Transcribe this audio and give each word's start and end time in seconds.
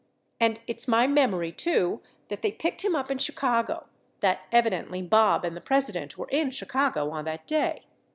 And 0.39 0.59
it's 0.65 0.87
my 0.87 1.05
memory, 1.05 1.51
too, 1.51 2.01
that 2.29 2.41
they 2.41 2.51
picked 2.51 2.83
him 2.83 2.95
up 2.95 3.11
in 3.11 3.19
Chicago, 3.19 3.85
that 4.21 4.47
evidently 4.51 5.03
Bob 5.03 5.45
and 5.45 5.55
the 5.55 5.61
President 5.61 6.17
were 6.17 6.27
in 6.31 6.49
Chicago 6.49 7.11
on 7.11 7.23
that 7.25 7.45
day. 7.45 7.83